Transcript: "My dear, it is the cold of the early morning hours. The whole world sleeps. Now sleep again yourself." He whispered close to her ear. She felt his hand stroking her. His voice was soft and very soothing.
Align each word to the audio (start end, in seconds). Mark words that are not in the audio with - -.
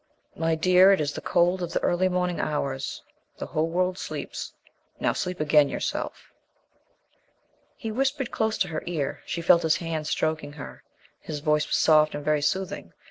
"My 0.35 0.55
dear, 0.55 0.91
it 0.91 0.99
is 0.99 1.13
the 1.13 1.21
cold 1.21 1.61
of 1.61 1.73
the 1.73 1.83
early 1.83 2.09
morning 2.09 2.39
hours. 2.39 3.03
The 3.37 3.45
whole 3.45 3.67
world 3.69 3.99
sleeps. 3.99 4.51
Now 4.99 5.13
sleep 5.13 5.39
again 5.39 5.69
yourself." 5.69 6.31
He 7.77 7.91
whispered 7.91 8.31
close 8.31 8.57
to 8.57 8.69
her 8.69 8.81
ear. 8.87 9.21
She 9.27 9.43
felt 9.43 9.61
his 9.61 9.75
hand 9.77 10.07
stroking 10.07 10.53
her. 10.53 10.81
His 11.19 11.39
voice 11.39 11.67
was 11.67 11.75
soft 11.77 12.15
and 12.15 12.25
very 12.25 12.41
soothing. 12.41 12.93